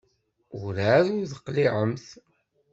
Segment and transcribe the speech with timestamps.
[0.61, 2.05] Werɛad ur teqliɛemt?